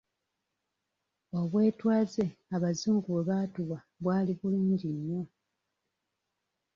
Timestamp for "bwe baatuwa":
3.11-3.79